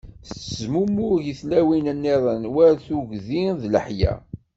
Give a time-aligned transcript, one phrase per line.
[0.27, 4.13] Tettezmumug i tlawin-niḍen war tuggdi d leḥya.